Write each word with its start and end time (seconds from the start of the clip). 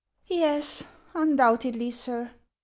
"Yes, 0.25 0.87
undoubtedly, 1.13 1.91
sir." 1.91 2.31